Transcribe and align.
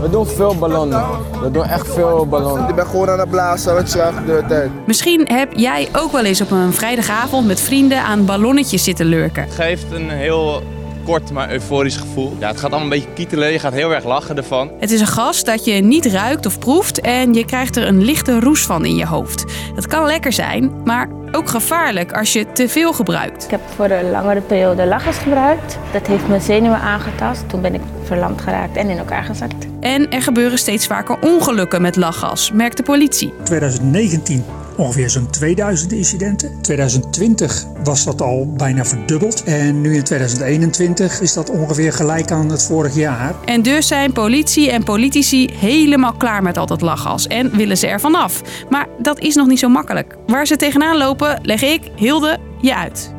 We 0.00 0.10
doen 0.10 0.26
veel 0.26 0.54
ballonnen. 0.54 1.04
We 1.42 1.50
doen 1.50 1.64
echt 1.64 1.92
veel 1.92 2.26
ballonnen. 2.26 2.68
Ik 2.68 2.74
ben 2.74 2.86
gewoon 2.86 3.10
aan 3.10 3.18
het 3.18 3.30
blazen, 3.30 3.74
wat 3.74 3.92
je 3.92 4.10
de 4.26 4.44
tijd. 4.48 4.70
Misschien 4.86 5.28
heb 5.32 5.52
jij 5.52 5.88
ook 5.92 6.12
wel 6.12 6.24
eens 6.24 6.40
op 6.40 6.50
een 6.50 6.72
vrijdagavond 6.72 7.46
met 7.46 7.60
vrienden 7.60 8.02
aan 8.02 8.24
ballonnetjes 8.24 8.84
zitten 8.84 9.06
lurken. 9.06 9.42
Het 9.42 9.54
geeft 9.54 9.92
een 9.92 10.10
heel 10.10 10.62
kort 11.04 11.32
maar 11.32 11.50
euforisch 11.50 11.96
gevoel. 11.96 12.36
Ja, 12.38 12.48
het 12.48 12.56
gaat 12.56 12.70
allemaal 12.70 12.80
een 12.80 12.88
beetje 12.88 13.12
kietelen, 13.14 13.52
je 13.52 13.58
gaat 13.58 13.72
heel 13.72 13.90
erg 13.90 14.04
lachen 14.04 14.36
ervan. 14.36 14.70
Het 14.80 14.90
is 14.90 15.00
een 15.00 15.06
gas 15.06 15.44
dat 15.44 15.64
je 15.64 15.72
niet 15.72 16.06
ruikt 16.06 16.46
of 16.46 16.58
proeft 16.58 17.00
en 17.00 17.34
je 17.34 17.44
krijgt 17.44 17.76
er 17.76 17.86
een 17.86 18.04
lichte 18.04 18.40
roes 18.40 18.62
van 18.66 18.84
in 18.84 18.96
je 18.96 19.06
hoofd. 19.06 19.44
Dat 19.74 19.86
kan 19.86 20.06
lekker 20.06 20.32
zijn, 20.32 20.72
maar 20.84 21.08
ook 21.32 21.48
gevaarlijk 21.48 22.12
als 22.12 22.32
je 22.32 22.52
te 22.52 22.68
veel 22.68 22.92
gebruikt. 22.92 23.44
Ik 23.44 23.50
heb 23.50 23.60
voor 23.74 23.90
een 23.90 24.10
langere 24.10 24.40
periode 24.40 24.86
lachgas 24.86 25.18
gebruikt. 25.18 25.78
Dat 25.92 26.06
heeft 26.06 26.28
mijn 26.28 26.40
zenuwen 26.40 26.80
aangetast. 26.80 27.48
Toen 27.48 27.60
ben 27.60 27.74
ik 27.74 27.80
verlamd 28.02 28.40
geraakt 28.40 28.76
en 28.76 28.88
in 28.88 28.98
elkaar 28.98 29.24
gezakt. 29.24 29.66
En 29.80 30.10
er 30.10 30.22
gebeuren 30.22 30.58
steeds 30.58 30.86
vaker 30.86 31.18
ongelukken 31.20 31.82
met 31.82 31.96
lachgas, 31.96 32.52
merkt 32.52 32.76
de 32.76 32.82
politie. 32.82 33.32
2019 33.44 34.44
ongeveer 34.78 35.10
zo'n 35.10 35.30
2000 35.30 35.92
incidenten. 35.92 36.62
2020 36.62 37.64
was 37.84 38.04
dat 38.04 38.22
al 38.22 38.52
bijna 38.56 38.84
verdubbeld. 38.84 39.44
En 39.44 39.80
nu 39.80 39.94
in 39.94 40.04
2021 40.04 41.20
is 41.20 41.32
dat 41.32 41.50
ongeveer 41.50 41.92
gelijk 41.92 42.30
aan 42.30 42.50
het 42.50 42.62
vorig 42.62 42.94
jaar. 42.94 43.34
En 43.44 43.62
dus 43.62 43.86
zijn 43.86 44.12
politie 44.12 44.70
en 44.70 44.84
politici 44.84 45.50
helemaal 45.52 46.12
klaar 46.12 46.42
met 46.42 46.56
al 46.56 46.66
dat 46.66 46.80
lachgas 46.80 47.26
en 47.26 47.56
willen 47.56 47.76
ze 47.76 47.86
er 47.86 48.00
vanaf. 48.00 48.42
Maar 48.70 48.86
dat 48.98 49.18
is 49.18 49.34
nog 49.34 49.46
niet 49.46 49.58
zo 49.58 49.68
makkelijk. 49.68 50.16
Waar 50.26 50.46
ze 50.46 50.56
tegenaan 50.56 50.96
lopen, 50.96 51.40
leg 51.42 51.62
ik, 51.62 51.82
Hilde, 51.96 52.38
je 52.60 52.74
uit. 52.74 53.16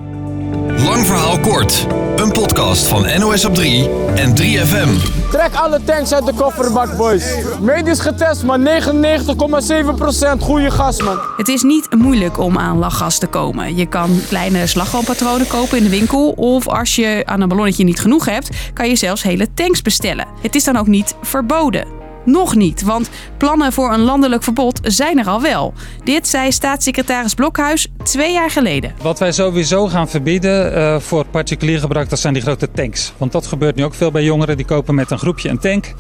Lang 0.84 1.06
verhaal 1.06 1.40
kort. 1.40 1.88
Een 2.16 2.32
podcast 2.32 2.88
van 2.88 3.20
NOS 3.20 3.46
op 3.46 3.56
3 3.56 3.90
en 4.16 4.38
3FM. 4.38 4.90
Trek 5.32 5.54
alle 5.54 5.84
tanks 5.84 6.14
uit 6.14 6.26
de 6.26 6.34
kofferbak, 6.34 6.98
boys. 6.98 7.36
Medisch 7.62 8.00
getest, 8.00 8.44
man. 8.44 8.68
99,7% 8.68 10.40
goede 10.40 10.72
gas, 10.72 11.02
man. 11.02 11.20
Het 11.38 11.48
is 11.48 11.62
niet 11.62 11.88
moeilijk 11.96 12.40
om 12.40 12.58
aan 12.58 12.78
lachgas 12.78 13.18
te 13.18 13.28
komen. 13.28 13.76
Je 13.76 13.86
kan 13.86 14.22
kleine 14.28 14.68
slagroompatronen 14.68 15.48
kopen 15.48 15.78
in 15.78 15.84
de 15.84 15.90
winkel. 15.90 16.30
Of 16.30 16.68
als 16.68 16.96
je 16.96 17.22
aan 17.26 17.42
een 17.42 17.48
ballonnetje 17.50 17.84
niet 17.84 18.00
genoeg 18.00 18.26
hebt, 18.26 18.50
kan 18.74 18.90
je 18.90 18.96
zelfs 18.96 19.24
hele 19.24 19.54
tanks 19.54 19.82
bestellen. 19.82 20.28
Het 20.42 20.56
is 20.56 20.64
dan 20.64 20.78
ook 20.78 20.88
niet 20.88 21.16
verboden. 21.22 21.99
Nog 22.26 22.56
niet, 22.56 22.82
want 22.82 23.10
plannen 23.38 23.74
voor 23.74 23.94
een 23.94 24.00
landelijk 24.00 24.44
verbod 24.44 24.80
zijn 24.84 25.20
er 25.20 25.28
al 25.28 25.42
wel. 25.42 25.74
Dit 26.04 26.28
zei 26.28 26.52
staatssecretaris 26.52 27.34
Blokhuis 27.34 27.88
twee 28.04 28.34
jaar 28.34 28.52
geleden. 28.52 28.94
Wat 29.02 29.20
wij 29.20 29.32
sowieso 29.32 29.88
gaan 29.88 30.10
verbieden 30.10 30.78
uh, 30.78 31.00
voor 31.00 31.26
particulier 31.26 31.80
gebruik, 31.80 32.10
dat 32.10 32.20
zijn 32.20 32.34
die 32.34 32.42
grote 32.42 32.72
tanks. 32.72 33.14
Want 33.18 33.32
dat 33.32 33.48
gebeurt 33.48 33.76
nu 33.76 33.84
ook 33.84 33.94
veel 33.94 34.12
bij 34.12 34.24
jongeren. 34.24 34.58
Die 34.58 34.66
kopen 34.66 34.96
met 34.96 35.12
een 35.12 35.20
groepje 35.20 35.50
een 35.50 35.60
tank. 35.60 35.94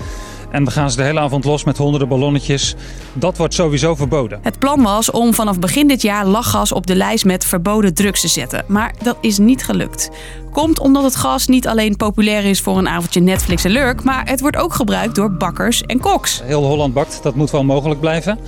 En 0.52 0.64
dan 0.64 0.74
gaan 0.74 0.92
ze 0.92 0.98
de 0.98 1.04
hele 1.04 1.20
avond 1.20 1.44
los 1.44 1.64
met 1.64 1.78
honderden 1.78 2.08
ballonnetjes. 2.08 2.76
Dat 3.14 3.38
wordt 3.38 3.54
sowieso 3.54 3.96
verboden. 3.96 4.40
Het 4.42 4.60
plan 4.60 4.82
was 4.82 5.12
om 5.12 5.34
vanaf 5.34 5.60
begin 5.60 5.88
dit 5.88 6.02
jaar 6.02 6.26
lachgas 6.26 6.72
op 6.72 6.88
de 6.88 6.96
lijst 6.96 7.26
met 7.26 7.46
verboden 7.46 7.94
drugs 7.94 8.22
te 8.22 8.28
zetten. 8.28 8.64
Maar 8.68 8.94
dat 9.04 9.18
is 9.22 9.38
niet 9.38 9.64
gelukt. 9.64 10.10
Komt 10.52 10.80
omdat 10.80 11.04
het 11.04 11.16
gas 11.16 11.48
niet 11.48 11.68
alleen 11.68 11.96
populair 11.96 12.46
is 12.46 12.62
voor 12.62 12.78
een 12.78 12.88
avondje 12.88 13.20
Netflix 13.20 13.64
en 13.64 13.72
Lurk, 13.72 14.04
maar 14.04 14.30
het 14.30 14.42
wordt 14.42 14.58
ook 14.58 14.74
gebruikt 14.74 15.16
door 15.16 15.32
bakkers 15.32 15.82
en 15.82 16.00
koks. 16.00 16.42
Heel 16.44 16.64
Holland 16.64 16.94
bakt, 16.94 17.20
dat 17.24 17.36
moet 17.36 17.52
wel 17.52 17.64
mogelijk 17.64 18.00
blijven. 18.00 18.40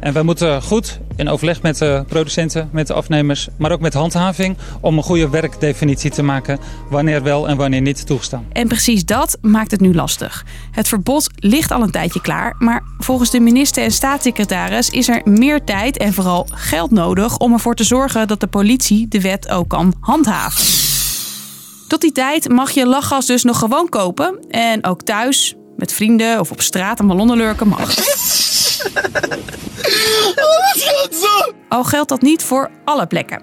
En 0.00 0.12
wij 0.12 0.22
moeten 0.22 0.62
goed 0.62 1.00
in 1.20 1.28
overleg 1.28 1.62
met 1.62 1.78
de 1.78 2.04
producenten, 2.08 2.68
met 2.72 2.86
de 2.86 2.92
afnemers, 2.92 3.48
maar 3.58 3.72
ook 3.72 3.80
met 3.80 3.94
handhaving 3.94 4.56
om 4.80 4.96
een 4.96 5.02
goede 5.02 5.28
werkdefinitie 5.28 6.10
te 6.10 6.22
maken 6.22 6.58
wanneer 6.90 7.22
wel 7.22 7.48
en 7.48 7.56
wanneer 7.56 7.80
niet 7.80 8.06
toegestaan. 8.06 8.46
En 8.52 8.68
precies 8.68 9.04
dat 9.04 9.38
maakt 9.40 9.70
het 9.70 9.80
nu 9.80 9.94
lastig. 9.94 10.44
Het 10.70 10.88
verbod 10.88 11.30
ligt 11.36 11.70
al 11.70 11.82
een 11.82 11.90
tijdje 11.90 12.20
klaar, 12.20 12.54
maar 12.58 12.82
volgens 12.98 13.30
de 13.30 13.40
minister 13.40 13.82
en 13.82 13.90
staatssecretaris 13.90 14.90
is 14.90 15.08
er 15.08 15.20
meer 15.24 15.64
tijd 15.64 15.96
en 15.96 16.12
vooral 16.12 16.46
geld 16.52 16.90
nodig 16.90 17.38
om 17.38 17.52
ervoor 17.52 17.74
te 17.74 17.84
zorgen 17.84 18.28
dat 18.28 18.40
de 18.40 18.46
politie 18.46 19.08
de 19.08 19.20
wet 19.20 19.48
ook 19.48 19.68
kan 19.68 19.94
handhaven. 20.00 20.64
Tot 21.88 22.00
die 22.00 22.12
tijd 22.12 22.48
mag 22.48 22.70
je 22.70 22.86
lachgas 22.86 23.26
dus 23.26 23.42
nog 23.42 23.58
gewoon 23.58 23.88
kopen 23.88 24.44
en 24.48 24.84
ook 24.84 25.02
thuis 25.02 25.54
met 25.76 25.92
vrienden 25.92 26.40
of 26.40 26.50
op 26.50 26.60
straat 26.60 27.00
een 27.00 27.06
ballonnen 27.06 27.36
lurken 27.36 27.68
mag. 27.68 27.94
Al 31.68 31.84
geldt 31.84 32.08
dat 32.08 32.22
niet 32.22 32.42
voor 32.42 32.70
alle 32.84 33.06
plekken. 33.06 33.42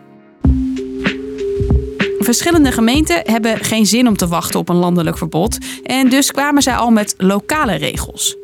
Verschillende 2.19 2.71
gemeenten 2.71 3.21
hebben 3.23 3.57
geen 3.57 3.85
zin 3.85 4.07
om 4.07 4.17
te 4.17 4.27
wachten 4.27 4.59
op 4.59 4.69
een 4.69 4.75
landelijk 4.75 5.17
verbod 5.17 5.57
en 5.83 6.09
dus 6.09 6.31
kwamen 6.31 6.61
zij 6.61 6.75
al 6.75 6.89
met 6.89 7.13
lokale 7.17 7.75
regels. 7.75 8.37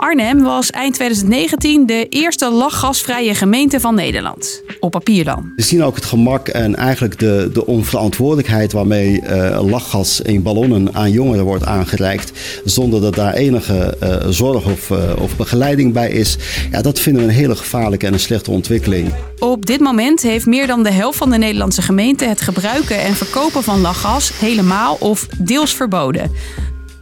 Arnhem 0.00 0.42
was 0.42 0.70
eind 0.70 0.94
2019 0.94 1.86
de 1.86 2.06
eerste 2.08 2.50
lachgasvrije 2.50 3.34
gemeente 3.34 3.80
van 3.80 3.94
Nederland. 3.94 4.62
Op 4.80 4.90
papier 4.90 5.24
dan. 5.24 5.52
We 5.56 5.62
zien 5.62 5.82
ook 5.82 5.94
het 5.94 6.04
gemak 6.04 6.48
en 6.48 6.76
eigenlijk 6.76 7.18
de, 7.18 7.50
de 7.52 7.66
onverantwoordelijkheid 7.66 8.72
waarmee 8.72 9.22
uh, 9.22 9.60
lachgas 9.62 10.20
in 10.20 10.42
ballonnen 10.42 10.94
aan 10.94 11.10
jongeren 11.10 11.44
wordt 11.44 11.64
aangereikt. 11.64 12.32
Zonder 12.64 13.00
dat 13.00 13.14
daar 13.14 13.34
enige 13.34 13.96
uh, 14.02 14.16
zorg 14.28 14.64
of, 14.64 14.90
uh, 14.90 14.98
of 15.18 15.36
begeleiding 15.36 15.92
bij 15.92 16.10
is. 16.10 16.36
Ja, 16.70 16.82
dat 16.82 17.00
vinden 17.00 17.22
we 17.22 17.28
een 17.28 17.34
hele 17.34 17.56
gevaarlijke 17.56 18.06
en 18.06 18.12
een 18.12 18.20
slechte 18.20 18.50
ontwikkeling. 18.50 19.12
Op 19.38 19.66
dit 19.66 19.80
moment 19.80 20.22
heeft 20.22 20.46
meer 20.46 20.66
dan 20.66 20.82
de 20.82 20.92
helft 20.92 21.18
van 21.18 21.30
de 21.30 21.38
Nederlandse 21.38 21.82
gemeenten 21.82 22.28
het 22.28 22.40
gebruiken 22.40 23.00
en 23.00 23.14
verkopen 23.14 23.62
van 23.62 23.80
lachgas 23.80 24.38
helemaal 24.38 24.96
of 25.00 25.26
deels 25.38 25.74
verboden. 25.74 26.30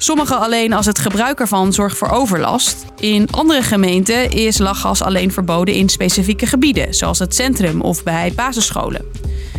Sommige 0.01 0.35
alleen 0.35 0.73
als 0.73 0.87
het 0.87 0.99
gebruik 0.99 1.41
ervan 1.41 1.73
zorgt 1.73 1.99
voor 1.99 2.11
overlast. 2.11 2.85
In 2.99 3.29
andere 3.31 3.63
gemeenten 3.63 4.31
is 4.31 4.59
lachgas 4.59 5.03
alleen 5.03 5.33
verboden 5.33 5.75
in 5.75 5.89
specifieke 5.89 6.47
gebieden, 6.47 6.95
zoals 6.95 7.19
het 7.19 7.35
centrum 7.35 7.81
of 7.81 8.03
bij 8.03 8.33
basisscholen. 8.37 9.05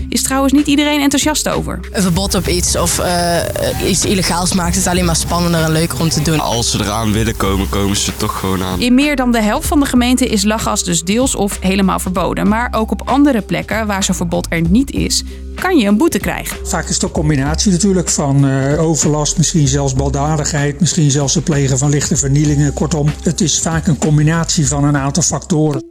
Is 0.09 0.23
trouwens 0.23 0.53
niet 0.53 0.67
iedereen 0.67 1.01
enthousiast 1.01 1.49
over. 1.49 1.79
Een 1.91 2.01
verbod 2.01 2.35
op 2.35 2.47
iets 2.47 2.75
of 2.75 2.99
uh, 2.99 3.89
iets 3.89 4.05
illegaals 4.05 4.53
maakt 4.53 4.75
het 4.75 4.87
alleen 4.87 5.05
maar 5.05 5.15
spannender 5.15 5.63
en 5.63 5.71
leuker 5.71 5.99
om 5.99 6.09
te 6.09 6.21
doen. 6.21 6.39
Als 6.39 6.71
ze 6.71 6.79
eraan 6.79 7.11
willen 7.11 7.37
komen, 7.37 7.69
komen 7.69 7.97
ze 7.97 8.17
toch 8.17 8.39
gewoon 8.39 8.63
aan. 8.63 8.79
In 8.81 8.93
meer 8.93 9.15
dan 9.15 9.31
de 9.31 9.41
helft 9.41 9.67
van 9.67 9.79
de 9.79 9.85
gemeenten 9.85 10.29
is 10.29 10.43
lachgas 10.43 10.83
dus 10.83 11.03
deels 11.03 11.35
of 11.35 11.57
helemaal 11.59 11.99
verboden. 11.99 12.47
Maar 12.47 12.73
ook 12.75 12.91
op 12.91 13.01
andere 13.05 13.41
plekken 13.41 13.87
waar 13.87 14.03
zo'n 14.03 14.15
verbod 14.15 14.47
er 14.49 14.61
niet 14.69 14.91
is, 14.91 15.23
kan 15.59 15.77
je 15.77 15.87
een 15.87 15.97
boete 15.97 16.19
krijgen. 16.19 16.67
Vaak 16.67 16.87
is 16.87 16.93
het 16.93 17.03
een 17.03 17.11
combinatie 17.11 17.71
natuurlijk 17.71 18.09
van 18.09 18.45
uh, 18.45 18.83
overlast, 18.83 19.37
misschien 19.37 19.67
zelfs 19.67 19.93
baldadigheid, 19.93 20.79
misschien 20.79 21.11
zelfs 21.11 21.35
het 21.35 21.43
plegen 21.43 21.77
van 21.77 21.89
lichte 21.89 22.17
vernielingen. 22.17 22.73
Kortom, 22.73 23.09
het 23.23 23.41
is 23.41 23.59
vaak 23.59 23.87
een 23.87 23.97
combinatie 23.97 24.67
van 24.67 24.83
een 24.83 24.97
aantal 24.97 25.23
factoren. 25.23 25.83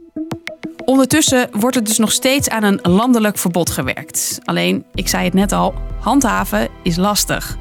Ondertussen 0.85 1.49
wordt 1.51 1.75
er 1.75 1.83
dus 1.83 1.97
nog 1.97 2.11
steeds 2.11 2.49
aan 2.49 2.63
een 2.63 2.79
landelijk 2.81 3.37
verbod 3.37 3.69
gewerkt. 3.69 4.39
Alleen, 4.43 4.83
ik 4.93 5.07
zei 5.07 5.23
het 5.23 5.33
net 5.33 5.51
al, 5.51 5.73
handhaven 5.99 6.67
is 6.83 6.95
lastig. 6.95 7.57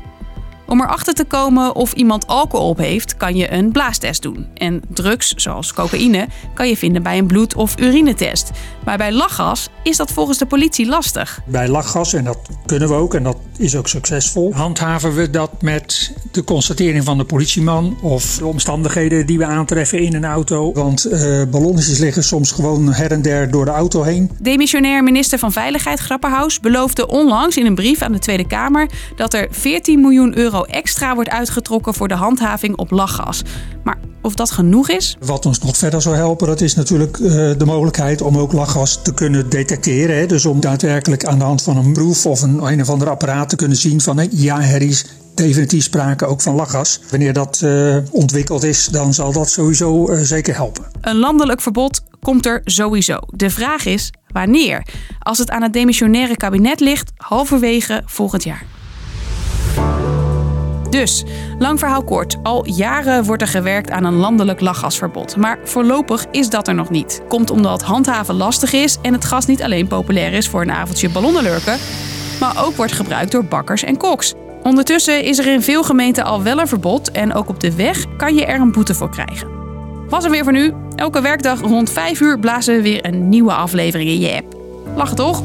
Om 0.66 0.80
erachter 0.80 1.14
te 1.14 1.24
komen 1.24 1.74
of 1.74 1.92
iemand 1.92 2.26
alcohol 2.26 2.68
op 2.68 2.78
heeft, 2.78 3.16
kan 3.16 3.36
je 3.36 3.52
een 3.52 3.72
blaastest 3.72 4.22
doen. 4.22 4.46
En 4.54 4.82
drugs, 4.88 5.34
zoals 5.34 5.72
cocaïne, 5.72 6.28
kan 6.54 6.68
je 6.68 6.76
vinden 6.76 7.02
bij 7.02 7.18
een 7.18 7.26
bloed- 7.26 7.54
of 7.54 7.80
urinetest. 7.80 8.50
Maar 8.84 8.96
bij 8.96 9.12
lachgas 9.12 9.68
is 9.88 9.96
dat 9.96 10.12
volgens 10.12 10.38
de 10.38 10.46
politie 10.46 10.86
lastig. 10.86 11.40
Bij 11.46 11.68
lachgas, 11.68 12.12
en 12.12 12.24
dat 12.24 12.38
kunnen 12.66 12.88
we 12.88 12.94
ook 12.94 13.14
en 13.14 13.22
dat 13.22 13.36
is 13.58 13.76
ook 13.76 13.88
succesvol, 13.88 14.54
handhaven 14.54 15.14
we 15.14 15.30
dat 15.30 15.62
met 15.62 16.12
de 16.30 16.44
constatering 16.44 17.04
van 17.04 17.18
de 17.18 17.24
politieman 17.24 17.96
of 18.02 18.36
de 18.38 18.46
omstandigheden 18.46 19.26
die 19.26 19.38
we 19.38 19.44
aantreffen 19.44 19.98
in 19.98 20.14
een 20.14 20.24
auto. 20.24 20.72
Want 20.72 21.06
uh, 21.06 21.42
ballonnetjes 21.50 21.98
liggen 21.98 22.24
soms 22.24 22.52
gewoon 22.52 22.92
her 22.92 23.12
en 23.12 23.22
der 23.22 23.50
door 23.50 23.64
de 23.64 23.70
auto 23.70 24.02
heen. 24.02 24.30
Demissionair 24.40 25.02
minister 25.02 25.38
van 25.38 25.52
Veiligheid 25.52 25.98
Grapperhaus 25.98 26.60
beloofde 26.60 27.06
onlangs 27.06 27.56
in 27.56 27.66
een 27.66 27.74
brief 27.74 28.02
aan 28.02 28.12
de 28.12 28.18
Tweede 28.18 28.46
Kamer 28.46 28.90
dat 29.16 29.34
er 29.34 29.48
14 29.50 30.00
miljoen 30.00 30.38
euro 30.38 30.62
extra 30.62 31.14
wordt 31.14 31.30
uitgetrokken 31.30 31.94
voor 31.94 32.08
de 32.08 32.14
handhaving 32.14 32.76
op 32.76 32.90
lachgas. 32.90 33.42
Maar 33.84 33.98
of 34.20 34.34
dat 34.34 34.50
genoeg 34.50 34.88
is? 34.88 35.16
Wat 35.20 35.46
ons 35.46 35.58
nog 35.58 35.76
verder 35.76 36.02
zou 36.02 36.16
helpen, 36.16 36.46
dat 36.46 36.60
is 36.60 36.74
natuurlijk 36.74 37.18
uh, 37.18 37.30
de 37.30 37.64
mogelijkheid 37.64 38.22
om 38.22 38.38
ook 38.38 38.52
lachgas 38.52 39.02
te 39.02 39.14
kunnen 39.14 39.48
detecteren. 39.48 40.18
Hè? 40.18 40.26
Dus 40.26 40.46
om 40.46 40.60
daadwerkelijk 40.60 41.24
aan 41.24 41.38
de 41.38 41.44
hand 41.44 41.62
van 41.62 41.76
een 41.76 41.92
proef 41.92 42.26
of 42.26 42.42
een, 42.42 42.62
een 42.62 42.80
of 42.80 42.88
ander 42.88 43.10
apparaat 43.10 43.48
te 43.48 43.56
kunnen 43.56 43.76
zien 43.76 44.00
van 44.00 44.16
hey, 44.16 44.28
ja, 44.30 44.62
er 44.62 44.82
is 44.82 45.04
definitief 45.34 45.84
sprake 45.84 46.26
ook 46.26 46.40
van 46.40 46.54
lachgas. 46.54 47.00
Wanneer 47.10 47.32
dat 47.32 47.60
uh, 47.64 47.96
ontwikkeld 48.10 48.62
is, 48.62 48.86
dan 48.86 49.14
zal 49.14 49.32
dat 49.32 49.50
sowieso 49.50 50.10
uh, 50.10 50.20
zeker 50.20 50.54
helpen. 50.54 50.84
Een 51.00 51.16
landelijk 51.16 51.60
verbod 51.60 52.02
komt 52.20 52.46
er 52.46 52.60
sowieso. 52.64 53.18
De 53.26 53.50
vraag 53.50 53.84
is 53.84 54.10
wanneer? 54.26 54.86
Als 55.18 55.38
het 55.38 55.50
aan 55.50 55.62
het 55.62 55.72
demissionaire 55.72 56.36
kabinet 56.36 56.80
ligt, 56.80 57.10
halverwege 57.16 58.02
volgend 58.04 58.44
jaar. 58.44 58.64
Dus, 60.90 61.24
lang 61.58 61.78
verhaal 61.78 62.04
kort, 62.04 62.36
al 62.42 62.66
jaren 62.66 63.24
wordt 63.24 63.42
er 63.42 63.48
gewerkt 63.48 63.90
aan 63.90 64.04
een 64.04 64.16
landelijk 64.16 64.60
lachgasverbod. 64.60 65.36
Maar 65.36 65.58
voorlopig 65.64 66.26
is 66.30 66.50
dat 66.50 66.68
er 66.68 66.74
nog 66.74 66.90
niet. 66.90 67.22
Komt 67.28 67.50
omdat 67.50 67.82
handhaven 67.82 68.34
lastig 68.34 68.72
is 68.72 68.98
en 69.02 69.12
het 69.12 69.24
gas 69.24 69.46
niet 69.46 69.62
alleen 69.62 69.86
populair 69.86 70.32
is 70.32 70.48
voor 70.48 70.60
een 70.60 70.72
avondje 70.72 71.08
ballonnenlurken, 71.08 71.78
maar 72.40 72.64
ook 72.64 72.76
wordt 72.76 72.92
gebruikt 72.92 73.32
door 73.32 73.44
bakkers 73.44 73.84
en 73.84 73.96
koks. 73.96 74.34
Ondertussen 74.62 75.24
is 75.24 75.38
er 75.38 75.46
in 75.46 75.62
veel 75.62 75.84
gemeenten 75.84 76.24
al 76.24 76.42
wel 76.42 76.58
een 76.58 76.68
verbod 76.68 77.10
en 77.10 77.34
ook 77.34 77.48
op 77.48 77.60
de 77.60 77.74
weg 77.74 78.16
kan 78.16 78.34
je 78.34 78.44
er 78.44 78.60
een 78.60 78.72
boete 78.72 78.94
voor 78.94 79.10
krijgen. 79.10 79.48
Was 80.08 80.24
er 80.24 80.30
weer 80.30 80.44
voor 80.44 80.52
nu. 80.52 80.72
Elke 80.94 81.20
werkdag 81.20 81.60
rond 81.60 81.90
5 81.90 82.20
uur 82.20 82.38
blazen 82.38 82.76
we 82.76 82.82
weer 82.82 83.06
een 83.06 83.28
nieuwe 83.28 83.52
aflevering 83.52 84.10
in 84.10 84.20
je 84.20 84.36
app. 84.36 84.56
Lachen 84.96 85.16
toch? 85.16 85.42